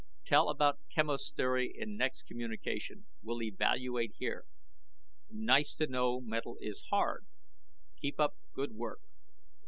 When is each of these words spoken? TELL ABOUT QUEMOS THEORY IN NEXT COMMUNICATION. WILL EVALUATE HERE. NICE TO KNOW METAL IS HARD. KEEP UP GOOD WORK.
TELL 0.25 0.49
ABOUT 0.49 0.79
QUEMOS 0.95 1.31
THEORY 1.37 1.71
IN 1.77 1.95
NEXT 1.95 2.23
COMMUNICATION. 2.23 3.05
WILL 3.21 3.43
EVALUATE 3.43 4.13
HERE. 4.17 4.45
NICE 5.29 5.75
TO 5.75 5.85
KNOW 5.85 6.21
METAL 6.21 6.57
IS 6.59 6.81
HARD. 6.89 7.27
KEEP 7.99 8.19
UP 8.19 8.35
GOOD 8.51 8.71
WORK. 8.71 9.01